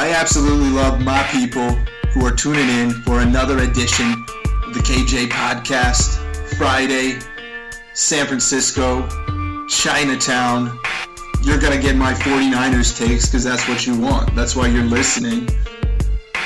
[0.00, 1.72] I absolutely love my people
[2.14, 4.10] who are tuning in for another edition
[4.64, 6.16] of the KJ Podcast.
[6.56, 7.18] Friday,
[7.92, 9.06] San Francisco,
[9.68, 10.80] Chinatown.
[11.42, 14.34] You're going to get my 49ers takes because that's what you want.
[14.34, 15.46] That's why you're listening.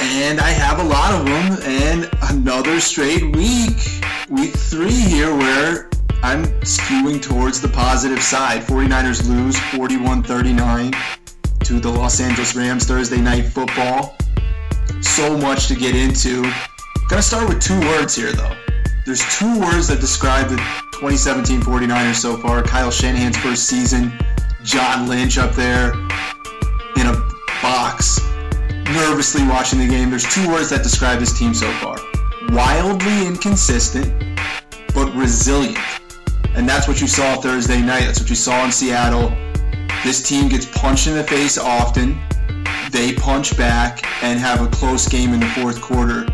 [0.01, 5.91] And I have a lot of them, and another straight week, week three here, where
[6.25, 8.63] I'm skewing towards the positive side.
[8.63, 10.93] 49ers lose 41 39
[11.65, 14.19] to the Los Angeles Rams Thursday night football.
[15.01, 16.43] So much to get into.
[17.09, 18.55] Gonna start with two words here though.
[19.07, 20.57] There's two words that describe the
[20.93, 22.63] 2017 49ers so far.
[22.63, 24.13] Kyle Shanahan's first season,
[24.63, 25.95] John Lynch up there
[26.97, 27.31] in a
[27.63, 28.21] box,
[28.93, 30.11] nervously watching the game.
[30.11, 31.97] There's two words that describe this team so far.
[32.51, 34.39] Wildly inconsistent,
[34.95, 35.79] but resilient.
[36.57, 38.05] And that's what you saw Thursday night.
[38.05, 39.35] That's what you saw in Seattle.
[40.05, 42.21] This team gets punched in the face often.
[42.91, 46.27] They punch back and have a close game in the fourth quarter.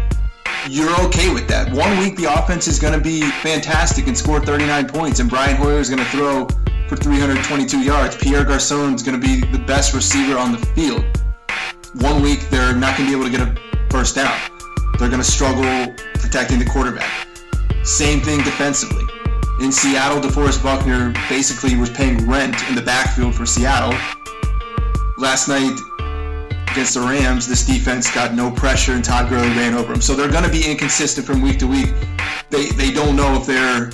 [0.69, 1.73] You're okay with that.
[1.73, 5.55] One week the offense is going to be fantastic and score 39 points, and Brian
[5.55, 6.49] Hoyer is going to throw
[6.89, 8.17] for 322 yards.
[8.17, 11.05] Pierre Garcon is going to be the best receiver on the field.
[12.01, 14.37] One week they're not going to be able to get a first down.
[14.99, 17.09] They're going to struggle protecting the quarterback.
[17.85, 19.10] Same thing defensively
[19.61, 23.93] in Seattle, DeForest Buckner basically was paying rent in the backfield for Seattle.
[25.19, 25.79] Last night
[26.73, 30.01] against the Rams, this defense got no pressure and Todd Gurley ran over him.
[30.01, 31.93] So they're going to be inconsistent from week to week.
[32.49, 33.91] They, they don't know if they're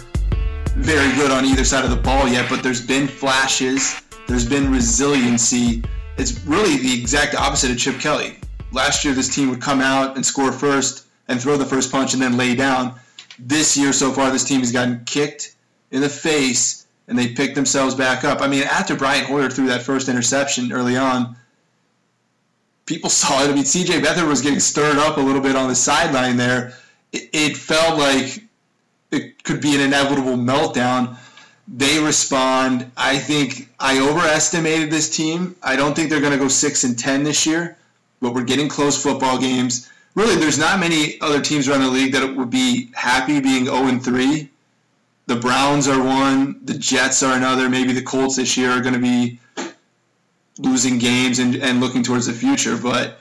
[0.77, 4.01] very good on either side of the ball yet, but there's been flashes.
[4.29, 5.83] There's been resiliency.
[6.17, 8.39] It's really the exact opposite of Chip Kelly.
[8.71, 12.13] Last year, this team would come out and score first and throw the first punch
[12.13, 12.95] and then lay down.
[13.39, 15.56] This year so far, this team has gotten kicked
[15.91, 18.41] in the face and they picked themselves back up.
[18.41, 21.37] I mean, after Brian Hoyer threw that first interception early on,
[22.85, 23.51] people saw it.
[23.51, 26.75] I mean, CJ Beathard was getting stirred up a little bit on the sideline there.
[27.13, 28.43] It, it felt like
[29.11, 31.17] it could be an inevitable meltdown.
[31.69, 32.91] They respond.
[32.97, 35.57] I think I overestimated this team.
[35.63, 37.77] I don't think they're going to go six and ten this year,
[38.21, 39.91] but we're getting close football games.
[40.15, 43.89] Really, there's not many other teams around the league that would be happy being 0
[43.89, 44.49] and 3
[45.27, 47.69] the Browns are one, the Jets are another.
[47.69, 49.39] Maybe the Colts this year are going to be
[50.59, 52.77] losing games and, and looking towards the future.
[52.77, 53.19] But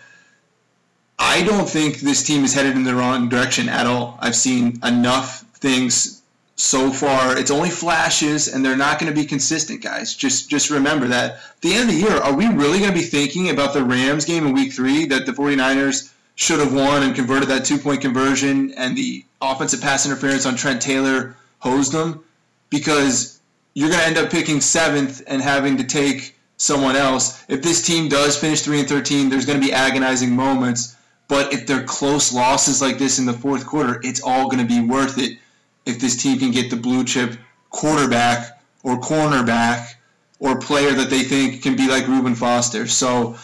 [1.18, 4.18] I don't think this team is headed in the wrong direction at all.
[4.22, 6.22] I've seen enough things
[6.56, 7.38] so far.
[7.38, 10.14] It's only flashes, and they're not going to be consistent, guys.
[10.14, 11.34] Just just remember that.
[11.34, 13.84] At the end of the year, are we really going to be thinking about the
[13.84, 17.78] Rams game in Week Three that the 49ers should have won and converted that two
[17.78, 21.36] point conversion, and the offensive pass interference on Trent Taylor
[21.66, 22.24] hosed them?
[22.70, 23.40] Because
[23.74, 27.44] you're going to end up picking seventh and having to take someone else.
[27.50, 30.96] If this team does finish three and 13, there's going to be agonizing moments.
[31.28, 34.74] But if they're close losses like this in the fourth quarter, it's all going to
[34.74, 35.40] be worth it
[35.86, 37.38] if this team can get the blue chip
[37.72, 39.96] quarterback or cornerback
[40.40, 42.86] or player that they think can be like Reuben Foster.
[42.88, 43.38] So,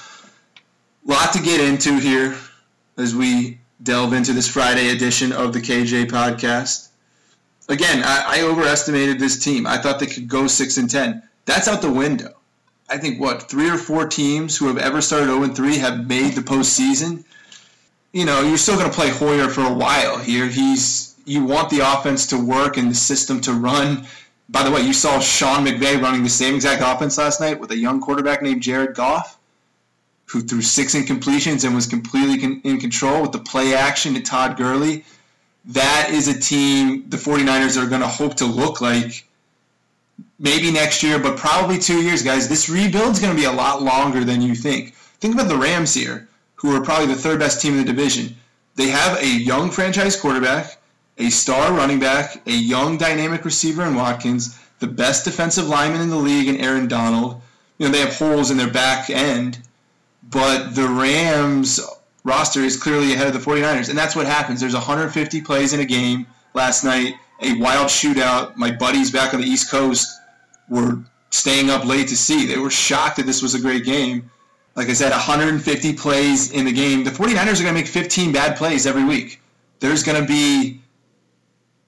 [1.06, 2.38] lot to get into here
[2.98, 6.91] as we delve into this Friday edition of the KJ podcast.
[7.72, 9.66] Again, I, I overestimated this team.
[9.66, 11.24] I thought they could go six and ten.
[11.46, 12.34] That's out the window.
[12.90, 16.06] I think what three or four teams who have ever started 0 and 3 have
[16.06, 17.24] made the postseason.
[18.12, 20.48] You know, you're still going to play Hoyer for a while here.
[20.48, 24.06] He's you want the offense to work and the system to run.
[24.50, 27.72] By the way, you saw Sean McVay running the same exact offense last night with
[27.72, 29.40] a young quarterback named Jared Goff,
[30.26, 34.58] who threw six incompletions and was completely in control with the play action to Todd
[34.58, 35.06] Gurley.
[35.66, 39.28] That is a team the 49ers are going to hope to look like
[40.40, 42.50] maybe next year, but probably two years, guys.
[42.50, 44.96] This rebuild is going to be a lot longer than you think.
[45.20, 48.36] Think about the Rams here, who are probably the third best team in the division.
[48.76, 50.78] They have a young franchise quarterback,
[51.18, 56.10] a star running back, a young dynamic receiver in Watkins, the best defensive lineman in
[56.10, 57.40] the league in Aaron Donald.
[57.78, 59.60] You know, they have holes in their back end,
[60.24, 61.80] but the Rams
[62.24, 64.60] roster is clearly ahead of the 49ers, and that's what happens.
[64.60, 68.56] There's 150 plays in a game last night, a wild shootout.
[68.56, 70.20] My buddies back on the East Coast
[70.70, 71.00] were
[71.32, 72.46] staying up late to see.
[72.46, 74.30] They were shocked that this was a great game.
[74.76, 77.04] Like I said, 150 plays in the game.
[77.04, 79.42] The 49ers are going to make 15 bad plays every week.
[79.80, 80.80] There's going to be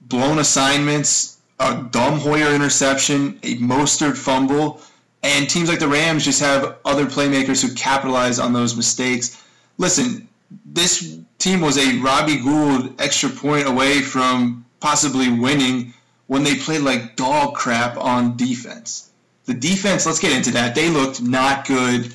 [0.02, 4.82] blown assignments, a dumb Hoyer interception, a Mostert fumble,
[5.22, 9.42] and teams like the Rams just have other playmakers who capitalize on those mistakes.
[9.78, 10.28] Listen,
[10.66, 15.94] this team was a Robbie Gould extra point away from possibly winning
[16.28, 19.12] when they played like dog crap on defense.
[19.46, 20.76] The defense, let's get into that.
[20.76, 22.14] They looked not good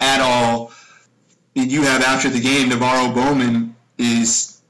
[0.00, 0.72] at all.
[1.54, 4.60] And you have after the game, NaVorro Bowman is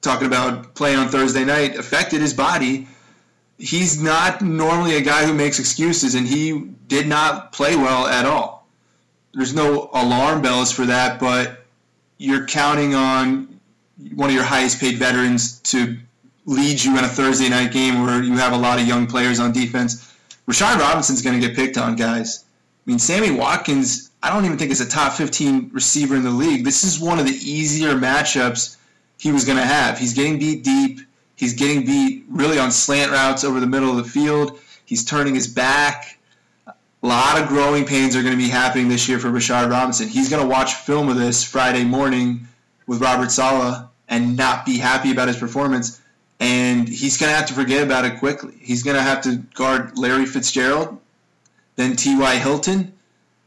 [0.00, 2.86] talking about playing on Thursday night affected his body.
[3.58, 6.52] He's not normally a guy who makes excuses, and he
[6.86, 8.68] did not play well at all.
[9.34, 11.65] There's no alarm bells for that, but
[12.18, 13.60] you're counting on
[14.14, 15.96] one of your highest paid veterans to
[16.44, 19.40] lead you in a Thursday night game where you have a lot of young players
[19.40, 20.14] on defense.
[20.48, 22.44] Rashard Robinson's going to get picked on, guys.
[22.86, 26.30] I mean, Sammy Watkins, I don't even think is a top 15 receiver in the
[26.30, 26.64] league.
[26.64, 28.76] This is one of the easier matchups
[29.18, 29.98] he was going to have.
[29.98, 31.00] He's getting beat deep.
[31.34, 34.60] He's getting beat really on slant routes over the middle of the field.
[34.84, 36.15] He's turning his back.
[37.06, 40.08] A lot of growing pains are going to be happening this year for Rashard Robinson.
[40.08, 42.48] He's going to watch film of this Friday morning
[42.88, 46.00] with Robert Saleh and not be happy about his performance
[46.40, 48.54] and he's going to have to forget about it quickly.
[48.60, 50.98] He's going to have to guard Larry Fitzgerald,
[51.76, 52.38] then T.Y.
[52.38, 52.92] Hilton,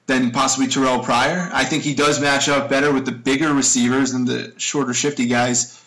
[0.05, 1.49] then possibly Terrell Pryor.
[1.51, 5.25] I think he does match up better with the bigger receivers than the shorter, shifty
[5.25, 5.83] guys.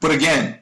[0.00, 0.58] But again,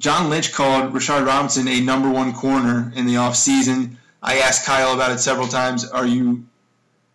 [0.00, 3.96] John Lynch called Rashard Robinson a number one corner in the offseason.
[4.22, 5.84] I asked Kyle about it several times.
[5.84, 6.46] Are you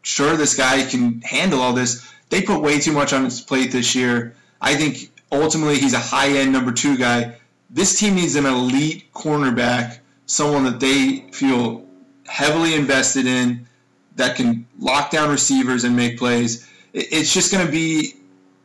[0.01, 2.11] sure this guy can handle all this?
[2.29, 4.35] They put way too much on his plate this year.
[4.61, 7.35] I think ultimately he's a high end number two guy.
[7.69, 11.85] This team needs an elite cornerback, someone that they feel
[12.25, 13.67] heavily invested in,
[14.15, 16.67] that can lock down receivers and make plays.
[16.93, 18.13] It's just going to be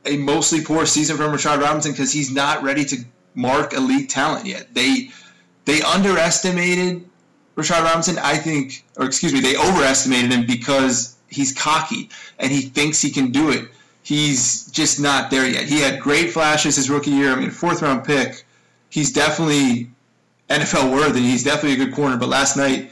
[0.06, 3.04] a mostly poor season from Rashard Robinson because he's not ready to
[3.34, 4.72] mark elite talent yet.
[4.72, 5.10] They
[5.64, 7.09] they underestimated
[7.56, 12.62] Rashard Robinson, I think, or excuse me, they overestimated him because he's cocky and he
[12.62, 13.68] thinks he can do it
[14.02, 15.64] he's just not there yet.
[15.64, 17.32] He had great flashes his rookie year.
[17.32, 18.44] I mean, fourth round pick.
[18.88, 19.90] He's definitely
[20.48, 21.20] NFL worthy.
[21.20, 22.16] He's definitely a good corner.
[22.16, 22.90] But last night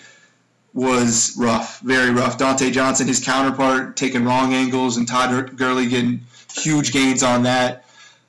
[0.75, 2.39] was rough, very rough.
[2.39, 6.21] Dontae Johnson, his counterpart, taking wrong angles, and Todd Gurley getting
[6.55, 7.85] huge gains on that.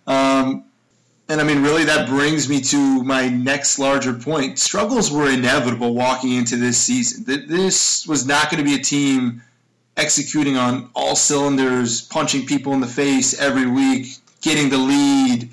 [0.08, 0.66] Um,
[1.30, 4.58] and I mean, really, that brings me to my next larger point.
[4.58, 7.24] Struggles were inevitable walking into this season.
[7.48, 9.44] This was not going to be a team
[9.96, 15.50] executing on all cylinders, punching people in the face every week, getting the lead,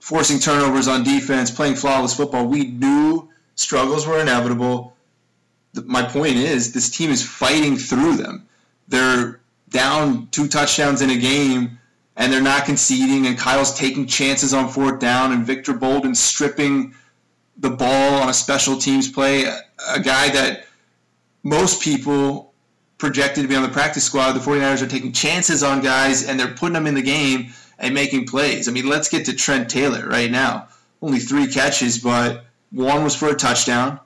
[0.00, 2.46] forcing turnovers on defense, playing flawless football.
[2.46, 4.94] We knew Struggles were inevitable.
[5.84, 8.46] My point is, this team is fighting through them.
[8.88, 9.40] They're
[9.70, 11.78] down two touchdowns in a game,
[12.20, 16.94] and they're not conceding, and Kyle's taking chances on fourth down, and Victor Bolden stripping
[17.56, 19.44] the ball on a special teams play.
[19.88, 20.66] A guy that
[21.42, 22.52] most people
[22.98, 24.32] projected to be on the practice squad.
[24.32, 27.94] The 49ers are taking chances on guys, and they're putting them in the game and
[27.94, 28.68] making plays.
[28.68, 30.68] I mean, let's get to Trent Taylor right now.
[31.00, 33.98] Only three catches, but one was for a touchdown.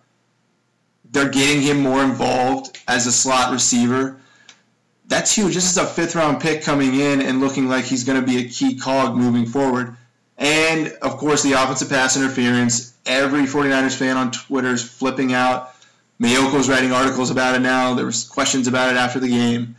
[1.11, 4.21] They're getting him more involved as a slot receiver.
[5.15, 5.55] That's huge.
[5.55, 8.45] This is a fifth round pick coming in and looking like he's going to be
[8.45, 9.97] a key cog moving forward.
[10.39, 12.95] And of course, the offensive pass interference.
[13.07, 15.73] Every 49ers fan on Twitter is flipping out.
[16.21, 17.95] Maiocco's writing articles about it now.
[17.95, 19.77] There was questions about it after the game.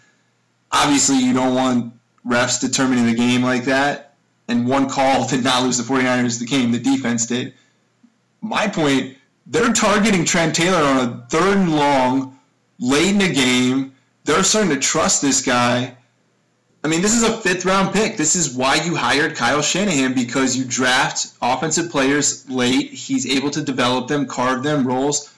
[0.72, 1.94] Obviously, you don't want
[2.25, 4.15] refs determining the game like that.
[4.48, 6.72] And one call did not lose the 49ers the game.
[6.72, 7.54] The defense did.
[8.39, 12.39] My point, they're targeting Trent Taylor on a third and long,
[12.80, 13.95] late in the game.
[14.25, 15.96] They're starting to trust this guy.
[16.84, 18.17] I mean, this is a fifth round pick.
[18.17, 22.91] This is why you hired Kyle Shanahan because you draft offensive players late.
[22.91, 25.32] He's able to develop them, carve them roles.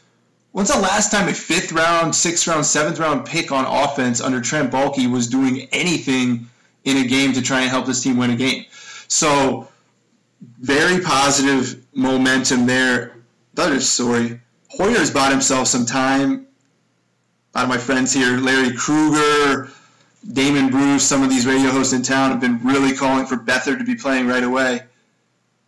[0.53, 4.41] When's the last time a fifth round, sixth round, seventh round pick on offense under
[4.41, 6.50] Trent Baalke was doing anything
[6.86, 8.65] in a game to try and help this team win a game.
[9.10, 9.67] So
[10.60, 13.17] very positive momentum there.
[13.53, 14.39] The other story,
[14.70, 16.47] Hoyer's bought himself some time.
[17.54, 19.70] A lot of my friends here, Larry Krueger,
[20.32, 23.80] Damon Bruce, some of these radio hosts in town have been really calling for Beathard
[23.80, 24.84] to be playing right away.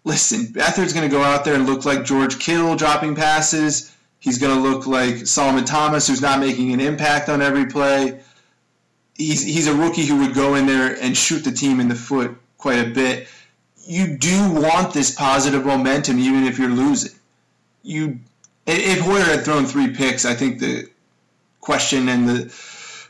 [0.04, 3.96] Listen, Beathard's going to go out there and look like George Kittle dropping passes.
[4.20, 8.20] He's going to look like Solomon Thomas, who's not making an impact on every play
[9.20, 11.96] he's he's a rookie who would go in there and shoot the team in the
[11.96, 13.28] foot quite a bit.
[13.86, 17.12] You do want this positive momentum, even if you're losing.
[17.84, 18.20] You,
[18.66, 20.90] if Hoyer had thrown three picks, I think the
[21.62, 22.54] question and the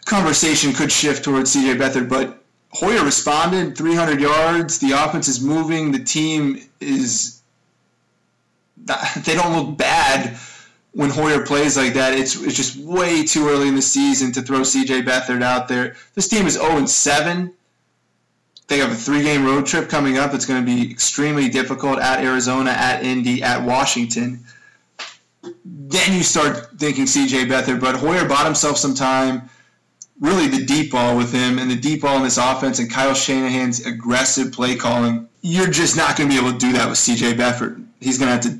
[0.06, 1.76] conversation could shift towards C.J.
[1.78, 2.10] Beathard.
[2.10, 2.42] But
[2.72, 4.80] Hoyer responded, 300 yards.
[4.80, 5.92] The offense is moving.
[5.92, 7.42] The team is.
[9.24, 10.40] They don't look bad
[10.94, 14.42] when Hoyer plays like that, it's it's just way too early in the season to
[14.42, 15.04] throw C.J.
[15.04, 15.96] Beathard out there.
[16.16, 17.54] This team is 0 7.
[18.68, 20.34] They have a three-game road trip coming up.
[20.34, 24.46] It's going to be extremely difficult at Arizona, at Indy, at Washington.
[25.66, 27.46] Then you start thinking C.J.
[27.46, 29.50] Beathard, but Hoyer bought himself some time.
[30.20, 33.14] Really, the deep ball with him and the deep ball in this offense and Kyle
[33.14, 35.30] Shanahan's aggressive play calling.
[35.42, 37.36] You're just not going to be able to do that with C.J.
[37.36, 37.86] Beathard.
[38.02, 38.60] He's going to have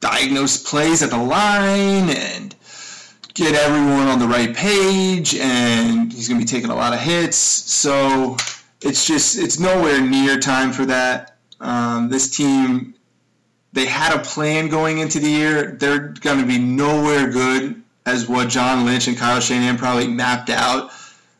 [0.00, 2.54] diagnose plays at the line and
[3.34, 6.98] get everyone on the right page and he's going to be taking a lot of
[6.98, 8.36] hits so
[8.80, 12.94] it's just it's nowhere near time for that um, this team
[13.76, 18.28] they had a plan going into the year they're going to be nowhere good as
[18.28, 20.90] what john lynch and kyle shanahan probably mapped out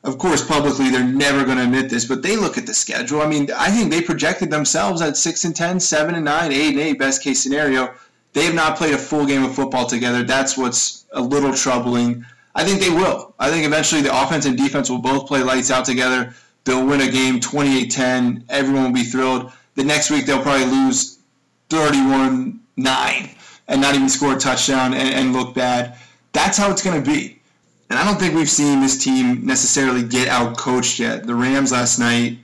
[0.04, 3.20] of course publicly they're never going to admit this but they look at the schedule
[3.20, 6.68] i mean i think they projected themselves at 6 and 10 7 and 9 8
[6.70, 7.92] and 8 best case scenario
[8.36, 10.22] they have not played a full game of football together.
[10.22, 12.26] That's what's a little troubling.
[12.54, 13.34] I think they will.
[13.38, 16.34] I think eventually the offense and defense will both play lights out together.
[16.64, 18.44] They'll win a game 28 10.
[18.50, 19.52] Everyone will be thrilled.
[19.74, 21.15] The next week, they'll probably lose
[21.70, 23.30] 31 9
[23.68, 25.96] and not even score a touchdown and, and look bad.
[26.32, 27.40] That's how it's going to be.
[27.88, 31.26] And I don't think we've seen this team necessarily get out coached yet.
[31.26, 32.38] The Rams last night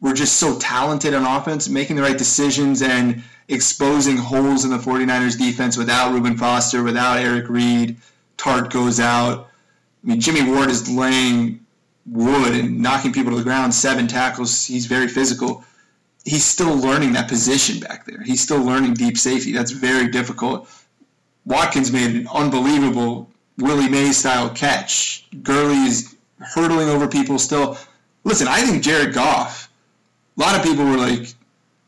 [0.00, 4.78] were just so talented on offense, making the right decisions and exposing holes in the
[4.78, 7.96] 49ers defense without Reuben Foster, without Eric Reid.
[8.38, 9.48] Tartt goes out.
[10.02, 11.64] I mean, Jimmy Ward is laying
[12.06, 14.66] wood and knocking people to the ground, seven tackles.
[14.66, 15.64] He's very physical.
[16.24, 18.22] He's still learning that position back there.
[18.22, 19.52] He's still learning deep safety.
[19.52, 20.68] That's very difficult.
[21.44, 23.28] Watkins made an unbelievable
[23.58, 25.26] Willie Mays style catch.
[25.42, 27.76] Gurley is hurdling over people still.
[28.24, 29.70] Listen, I think Jared Goff,
[30.36, 31.34] a lot of people were like,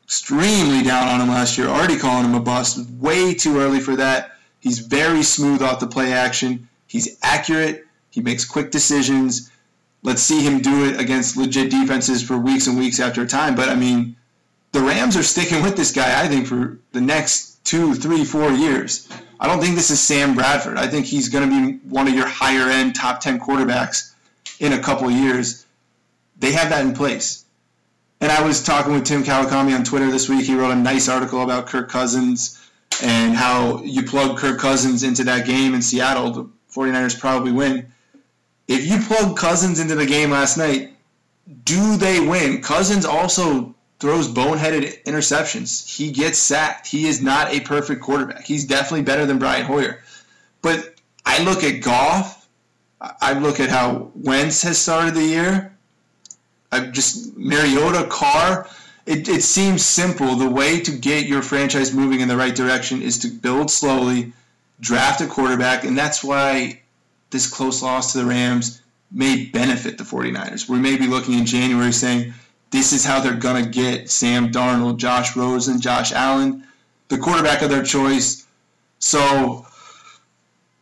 [0.04, 2.88] extremely down on him last year, already calling him a bust.
[3.00, 4.36] Way too early for that.
[4.60, 6.68] He's very smooth off the play action.
[6.86, 7.86] He's accurate.
[8.10, 9.50] He makes quick decisions.
[10.02, 13.56] Let's see him do it against legit defenses for weeks and weeks after a time.
[13.56, 14.14] But I mean,
[14.72, 18.50] the Rams are sticking with this guy, I think, for the next two, three, four
[18.50, 19.08] years.
[19.38, 20.78] I don't think this is Sam Bradford.
[20.78, 24.12] I think he's going to be one of your higher end top 10 quarterbacks
[24.60, 25.66] in a couple years.
[26.38, 27.44] They have that in place.
[28.20, 30.46] And I was talking with Tim Kawakami on Twitter this week.
[30.46, 32.58] He wrote a nice article about Kirk Cousins
[33.02, 37.92] and how you plug Kirk Cousins into that game in Seattle, the 49ers probably win.
[38.68, 40.92] If you plug Cousins into the game last night,
[41.64, 42.62] do they win?
[42.62, 45.88] Cousins also throws boneheaded interceptions.
[45.88, 46.86] He gets sacked.
[46.86, 48.44] He is not a perfect quarterback.
[48.44, 50.02] He's definitely better than Brian Hoyer.
[50.62, 52.48] But I look at Goff.
[53.00, 55.76] I look at how Wentz has started the year.
[56.72, 58.68] I just Mariota, Carr.
[59.06, 60.34] It, it seems simple.
[60.34, 64.32] The way to get your franchise moving in the right direction is to build slowly,
[64.80, 66.82] draft a quarterback, and that's why
[67.30, 70.68] this close loss to the Rams may benefit the 49ers.
[70.68, 72.34] We may be looking in January saying
[72.70, 76.64] this is how they're going to get Sam Darnold, Josh Rosen, Josh Allen,
[77.08, 78.46] the quarterback of their choice.
[78.98, 79.66] So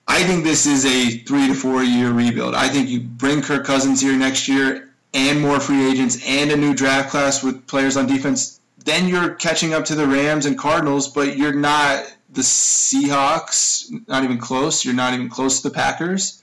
[0.07, 2.55] I think this is a three to four year rebuild.
[2.55, 6.57] I think you bring Kirk Cousins here next year and more free agents and a
[6.57, 8.61] new draft class with players on defense.
[8.85, 14.25] Then you're catching up to the Rams and Cardinals, but you're not the Seahawks, not
[14.25, 14.85] even close.
[14.85, 16.43] You're not even close to the Packers.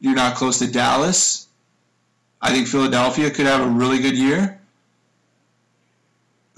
[0.00, 1.46] You're not close to Dallas.
[2.40, 4.60] I think Philadelphia could have a really good year.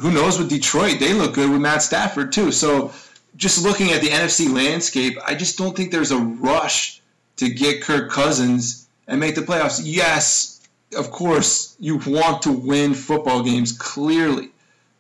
[0.01, 1.01] Who knows with Detroit?
[1.01, 2.53] They look good with Matt Stafford, too.
[2.53, 2.93] So
[3.37, 7.01] just looking at the NFC landscape, I just don't think there's a rush
[7.37, 9.81] to get Kirk Cousins and make the playoffs.
[9.83, 10.61] Yes,
[10.97, 14.51] of course, you want to win football games clearly,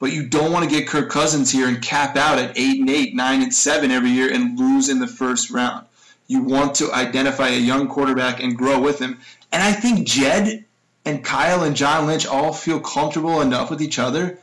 [0.00, 2.90] but you don't want to get Kirk Cousins here and cap out at eight and
[2.90, 5.86] eight, nine and seven every year and lose in the first round.
[6.26, 9.18] You want to identify a young quarterback and grow with him.
[9.52, 10.64] And I think Jed
[11.04, 14.38] and Kyle and John Lynch all feel comfortable enough with each other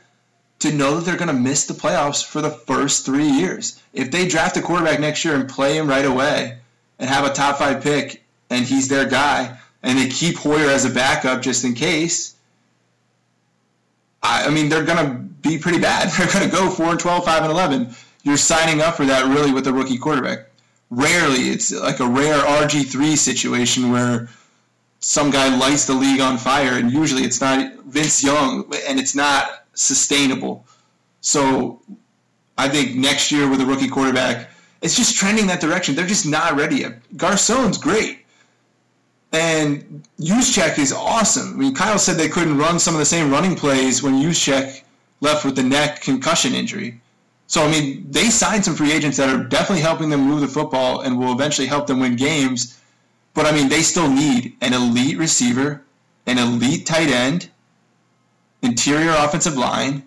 [0.60, 3.80] to know that they're going to miss the playoffs for the first three years.
[3.92, 6.58] If they draft a quarterback next year and play him right away
[6.98, 10.84] and have a top five pick and he's their guy, and they keep Hoyer as
[10.84, 12.34] a backup just in case,
[14.22, 15.12] I, I mean, they're going to
[15.48, 16.08] be pretty bad.
[16.18, 17.94] They're going to go 4 and 12, 5 and 11.
[18.24, 20.46] You're signing up for that really with a rookie quarterback.
[20.90, 24.28] Rarely, it's like a rare RG3 situation where
[25.00, 29.14] some guy lights the league on fire, and usually it's not Vince Young, and it's
[29.14, 30.66] not sustainable.
[31.20, 31.80] So
[32.58, 34.50] I think next year with a rookie quarterback,
[34.82, 35.94] it's just trending that direction.
[35.94, 37.00] They're just not ready yet.
[37.16, 38.24] Garcon's great.
[39.32, 41.54] And Juszczyk is awesome.
[41.54, 44.82] I mean, Kyle said they couldn't run some of the same running plays when Juszczyk
[45.20, 47.00] left with the neck concussion injury.
[47.48, 50.48] So, I mean, they signed some free agents that are definitely helping them move the
[50.48, 52.80] football and will eventually help them win games.
[53.34, 55.82] But, I mean, they still need an elite receiver,
[56.26, 57.50] an elite tight end,
[58.62, 60.02] interior offensive line.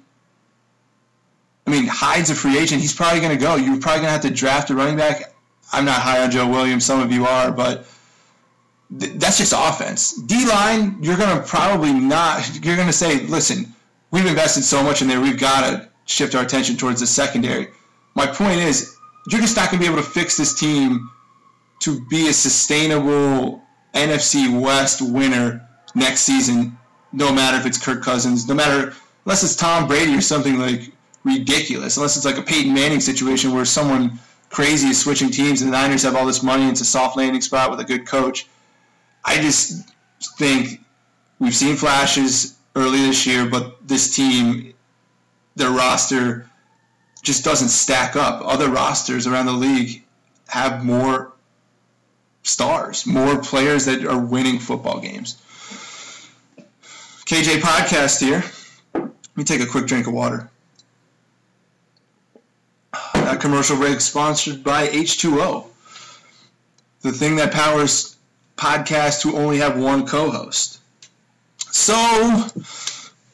[1.67, 2.81] I mean, Hyde's a free agent.
[2.81, 3.55] He's probably going to go.
[3.55, 5.33] You're probably going to have to draft a running back.
[5.71, 6.83] I'm not high on Joe Williams.
[6.83, 7.85] Some of you are, but
[8.99, 10.19] th- that's just offense.
[10.23, 12.65] D line, you're going to probably not.
[12.65, 13.73] You're going to say, listen,
[14.09, 15.21] we've invested so much in there.
[15.21, 17.67] We've got to shift our attention towards the secondary.
[18.15, 18.95] My point is,
[19.29, 21.11] you're just not going to be able to fix this team
[21.81, 23.61] to be a sustainable
[23.93, 26.78] NFC West winner next season
[27.11, 28.93] no matter if it's Kirk Cousins, no matter
[29.25, 30.91] unless it's Tom Brady or something like
[31.23, 34.19] ridiculous, unless it's like a Peyton Manning situation where someone
[34.49, 37.17] crazy is switching teams and the Niners have all this money and it's a soft
[37.17, 38.47] landing spot with a good coach.
[39.23, 39.87] I just
[40.37, 40.81] think
[41.39, 44.73] we've seen flashes early this year, but this team,
[45.55, 46.49] their roster
[47.21, 48.41] just doesn't stack up.
[48.43, 50.03] Other rosters around the league
[50.47, 51.33] have more
[52.43, 55.41] stars, more players that are winning football games.
[57.29, 58.43] KJ Podcast here.
[58.95, 60.49] Let me take a quick drink of water.
[63.13, 65.67] That commercial break sponsored by H2O,
[67.01, 68.15] the thing that powers
[68.57, 70.79] podcasts who only have one co-host.
[71.59, 71.93] So,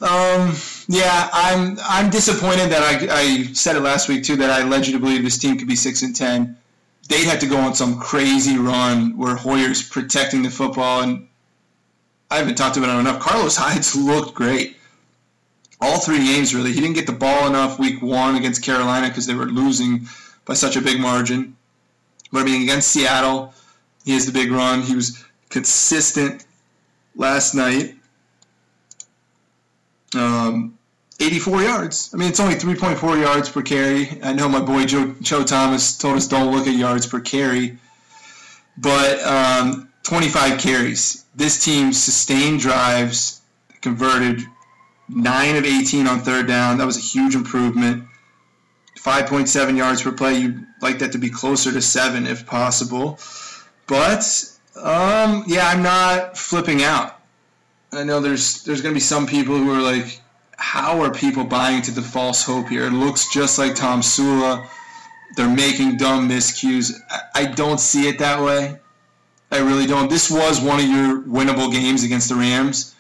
[0.02, 0.54] um,
[0.90, 4.88] yeah, I'm I'm disappointed that I, I said it last week too that I led
[4.88, 6.58] you to believe this team could be six and ten.
[7.08, 11.30] They'd have to go on some crazy run where Hoyer's protecting the football and
[12.30, 13.20] I haven't talked about it enough.
[13.20, 14.78] Carlos Hyde's looked great.
[15.82, 16.74] All three games, really.
[16.74, 20.08] He didn't get the ball enough week one against Carolina because they were losing
[20.46, 21.56] by such a big margin.
[22.32, 23.54] But I mean, against Seattle,
[24.04, 24.82] he has the big run.
[24.82, 26.46] He was consistent
[27.16, 27.96] last night.
[30.16, 30.78] Um,
[31.20, 32.12] 84 yards.
[32.14, 34.20] I mean, it's only 3.4 yards per carry.
[34.22, 37.78] I know my boy Joe, Joe Thomas told us don't look at yards per carry,
[38.78, 41.26] but um, 25 carries.
[41.36, 43.42] This team sustained drives,
[43.82, 44.42] converted
[45.10, 46.78] 9 of 18 on third down.
[46.78, 48.08] That was a huge improvement.
[49.00, 50.36] 5.7 yards per play.
[50.36, 53.20] You'd like that to be closer to 7 if possible.
[53.88, 54.24] But,
[54.76, 57.20] um, yeah, I'm not flipping out.
[57.92, 60.22] I know there's there's going to be some people who are like,
[60.58, 62.86] how are people buying into the false hope here?
[62.86, 64.68] It looks just like Tomsula.
[65.36, 66.94] They're making dumb miscues.
[67.34, 68.80] I don't see it that way.
[69.52, 70.10] I really don't.
[70.10, 72.96] This was one of your winnable games against the Rams.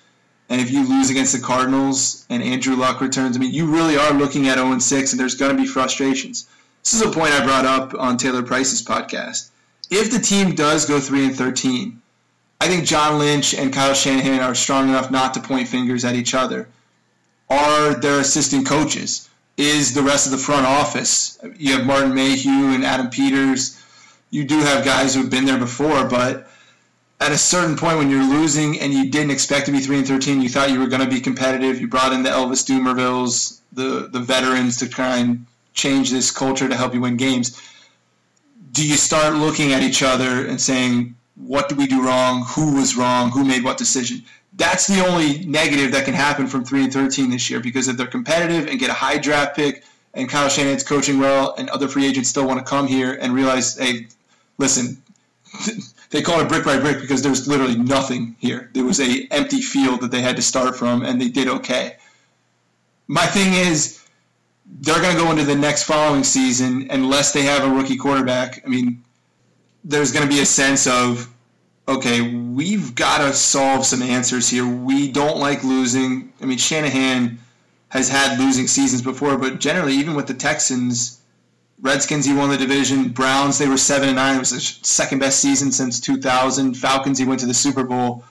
[0.50, 3.98] And if you lose against the Cardinals and Andrew Luck returns, I mean, you really
[3.98, 6.48] are looking at 0 6, and there's going to be frustrations.
[6.84, 9.50] This is a point I brought up on Taylor Price's podcast.
[9.90, 12.00] If the team does go 3 and 13,
[12.62, 16.16] I think John Lynch and Kyle Shanahan are strong enough not to point fingers at
[16.16, 16.68] each other.
[17.50, 19.30] Are their assistant coaches?
[19.58, 21.40] Is the rest of the front office?
[21.58, 23.82] You have Martin Mayhew and Adam Peters.
[24.30, 26.50] You do have guys who've been there before, but
[27.20, 30.08] at a certain point when you're losing and you didn't expect to be 3 and
[30.08, 31.80] 13, you thought you were going to be competitive.
[31.80, 36.68] You brought in the Elvis Dumervilles, the, the veterans to try and change this culture
[36.68, 37.62] to help you win games.
[38.72, 42.44] Do you start looking at each other and saying, what did we do wrong?
[42.50, 43.32] Who was wrong?
[43.32, 44.24] Who made what decision?
[44.54, 47.98] That's the only negative that can happen from 3 and 13 this year because if
[47.98, 49.84] they're competitive and get a high draft pick
[50.16, 53.34] and Kyle Shanahan's coaching well and other free agents still want to come here and
[53.34, 54.08] realize, hey,
[54.58, 55.02] listen,
[56.10, 58.70] they call it brick by brick because there's literally nothing here.
[58.74, 61.98] There was a empty field that they had to start from, and they did okay.
[63.08, 64.02] My thing is,
[64.82, 68.64] they're going to go into the next following season unless they have a rookie quarterback.
[68.66, 69.04] I mean,
[69.84, 71.32] there's going to be a sense of,
[71.88, 74.66] okay, we've got to solve some answers here.
[74.66, 76.34] We don't like losing.
[76.42, 77.38] I mean, Shanahan
[77.90, 81.22] has had losing seasons before, but generally, even with the Texans
[81.82, 83.10] Redskins, he won the division.
[83.10, 84.38] Browns, they were seven and nine.
[84.38, 86.76] It was the second best season since 2000.
[86.76, 88.24] Falcons, he went to the Super Bowl.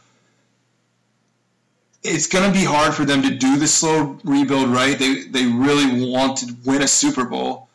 [2.02, 4.98] It's going to be hard for them to do the slow rebuild right.
[4.98, 7.68] They they really want to win a Super Bowl,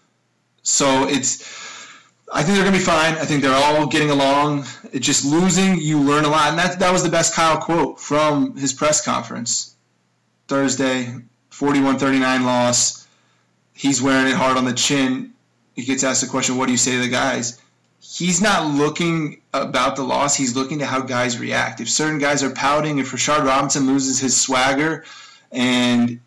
[0.62, 1.58] so it's.
[2.32, 3.16] I think they're going to be fine.
[3.16, 4.68] I think they're all getting along.
[4.92, 8.00] It's just losing, you learn a lot, and that that was the best Kyle quote
[8.00, 9.76] from his press conference
[10.48, 11.16] Thursday.
[11.60, 13.08] 41-39 loss.
[13.74, 15.34] He's wearing it hard on the chin
[15.80, 17.60] he gets asked the question, what do you say to the guys?
[18.02, 20.36] He's not looking about the loss.
[20.36, 21.80] He's looking to how guys react.
[21.80, 25.06] If certain guys are pouting, if Rashard Robinson loses his swagger
[25.52, 26.20] and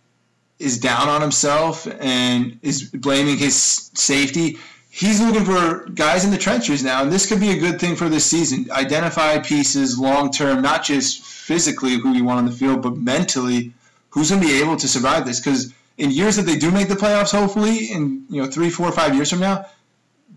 [0.59, 4.59] is down on himself and is blaming his safety,
[4.91, 7.03] he's looking for guys in the trenches now.
[7.03, 8.71] And this could be a good thing for this season.
[8.71, 13.73] Identify pieces long term, not just physically who you want on the field, but mentally
[14.13, 15.41] who's going to be able to survive this.
[15.41, 18.91] Because in years that they do make the playoffs, hopefully, in you know three, four,
[18.93, 19.67] five years from now,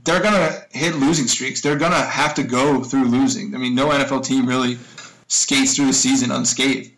[0.03, 1.61] they're gonna hit losing streaks.
[1.61, 3.55] They're gonna have to go through losing.
[3.55, 4.77] I mean, no NFL team really
[5.27, 6.91] skates through the season unscathed.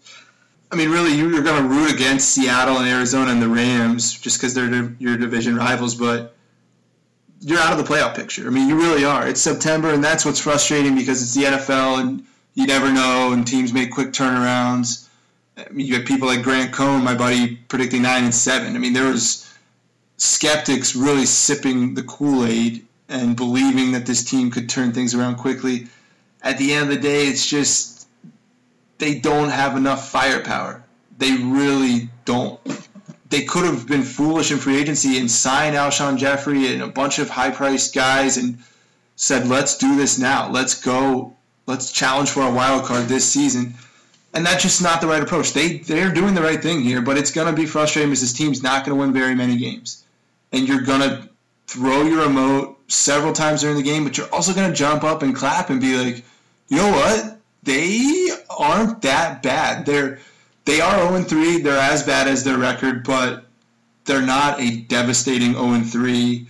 [0.71, 4.37] I mean, really, you're going to root against Seattle and Arizona and the Rams just
[4.37, 6.35] because they're your division rivals, but
[7.39, 8.47] you're out of the playoff picture.
[8.47, 9.25] I mean, you really are.
[9.27, 13.47] It's September, and that's what's frustrating because it's the NFL, and you never know, and
[13.47, 15.06] teams make quick turnarounds.
[15.57, 18.75] I mean, you had people like Grant Cohn, my buddy, predicting nine and seven.
[18.75, 19.51] I mean, there was
[20.17, 25.37] skeptics really sipping the Kool Aid and believing that this team could turn things around
[25.37, 25.87] quickly.
[26.43, 28.07] At the end of the day, it's just
[28.99, 30.83] they don't have enough firepower.
[31.17, 32.59] They really don't.
[33.29, 37.19] They could have been foolish in free agency and signed Alshon Jeffery and a bunch
[37.19, 38.59] of high priced guys and
[39.15, 40.49] said, let's do this now.
[40.49, 41.35] Let's go.
[41.65, 43.73] Let's challenge for a wild card this season
[44.33, 45.53] and that's just not the right approach.
[45.53, 48.33] They they're doing the right thing here, but it's going to be frustrating because this
[48.33, 50.05] team's not going to win very many games,
[50.51, 51.29] and you're going to
[51.67, 55.21] throw your remote several times during the game, but you're also going to jump up
[55.21, 56.23] and clap and be like,
[56.69, 57.37] you know what?
[57.63, 59.85] They aren't that bad.
[59.85, 60.19] They're
[60.65, 61.61] they are 0 3.
[61.61, 63.45] They're as bad as their record, but
[64.05, 66.47] they're not a devastating 0 3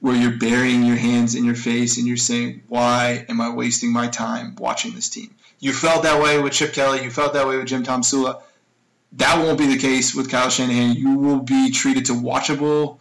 [0.00, 3.92] where you're burying your hands in your face and you're saying, why am I wasting
[3.92, 5.34] my time watching this team?
[5.60, 7.02] You felt that way with Chip Kelly.
[7.02, 8.42] You felt that way with Jim Tomsula.
[9.12, 10.94] That won't be the case with Kyle Shanahan.
[10.94, 12.98] You will be treated to watchable,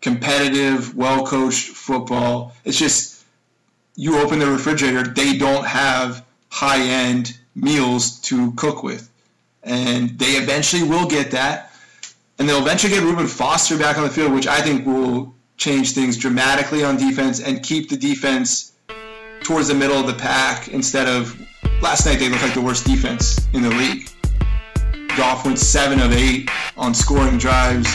[0.00, 2.54] competitive, well coached football.
[2.64, 3.24] It's just
[3.96, 9.10] you open the refrigerator, they don't have high end meals to cook with.
[9.62, 11.72] And they eventually will get that.
[12.38, 15.92] And they'll eventually get Reuben Foster back on the field, which I think will change
[15.92, 18.71] things dramatically on defense and keep the defense
[19.44, 21.38] towards the middle of the pack instead of
[21.80, 24.08] last night they looked like the worst defense in the league.
[25.16, 27.94] Goff went seven of eight on scoring drives.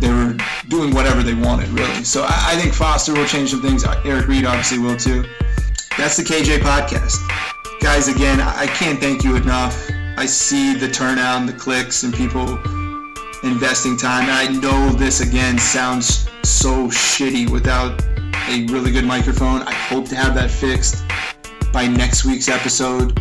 [0.00, 0.36] They were
[0.68, 2.04] doing whatever they wanted, really.
[2.04, 3.84] So I, I think Foster will change some things.
[4.04, 5.24] Eric Reid obviously will too.
[5.96, 7.18] That's the KJ podcast.
[7.80, 9.90] Guys, again, I can't thank you enough.
[10.16, 12.58] I see the turnout and the clicks and people
[13.42, 14.28] investing time.
[14.28, 18.02] I know this, again, sounds so shitty without
[18.48, 19.62] a really good microphone.
[19.62, 21.04] I hope to have that fixed
[21.72, 23.18] by next week's episode.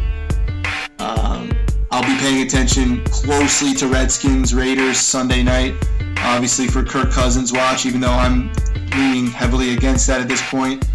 [0.99, 1.51] Um,
[1.91, 5.75] I'll be paying attention closely to Redskins Raiders Sunday night,
[6.19, 8.51] obviously for Kirk Cousins watch, even though I'm
[8.95, 10.87] leaning heavily against that at this point.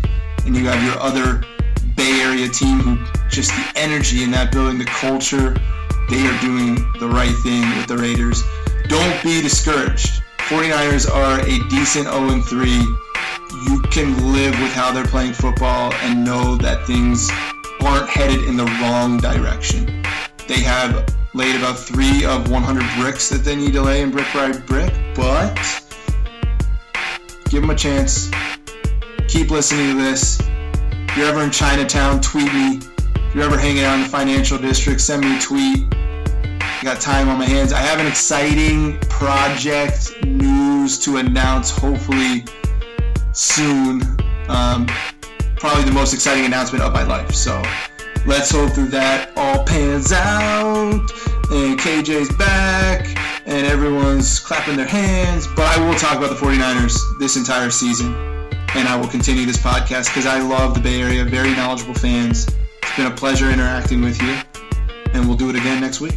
[0.45, 1.43] And you have your other
[1.97, 2.97] Bay Area team who
[3.29, 5.55] just the energy in that building, the culture,
[6.11, 8.43] they are doing the right thing with the Raiders.
[8.89, 10.23] Don't be discouraged.
[10.39, 13.02] 49ers are a decent 0-3.
[13.53, 17.31] You can live with how they're playing football and know that things
[17.83, 20.03] aren't headed in the wrong direction.
[20.49, 24.27] They have laid about three of 100 bricks that they need to lay in brick
[24.33, 25.55] by brick, but
[27.51, 28.31] give them a chance.
[29.29, 30.41] Keep listening to this.
[30.41, 32.81] If you're ever in Chinatown, tweet me.
[33.15, 35.95] If you're ever hanging out in the financial district, send me a tweet.
[35.95, 37.75] I got time on my hands.
[37.75, 42.45] I have an exciting project news to announce, hopefully
[43.33, 44.03] soon.
[44.49, 44.87] Um,
[45.57, 47.33] probably the most exciting announcement of my life.
[47.35, 47.62] So
[48.27, 51.11] let's hope that all pans out
[51.51, 53.07] and KJ's back
[53.47, 55.47] and everyone's clapping their hands.
[55.57, 58.14] But I will talk about the 49ers this entire season
[58.75, 62.49] and I will continue this podcast because I love the Bay Area, very knowledgeable fans.
[62.83, 64.37] It's been a pleasure interacting with you,
[65.12, 66.16] and we'll do it again next week.